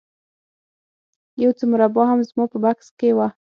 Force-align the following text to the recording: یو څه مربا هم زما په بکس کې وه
یو 1.43 1.51
څه 1.57 1.63
مربا 1.71 2.03
هم 2.07 2.19
زما 2.29 2.45
په 2.51 2.57
بکس 2.63 2.87
کې 2.99 3.09
وه 3.17 3.27